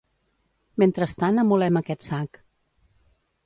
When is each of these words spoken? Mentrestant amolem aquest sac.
Mentrestant 0.83 1.39
amolem 1.43 1.79
aquest 1.83 2.05
sac. 2.09 2.43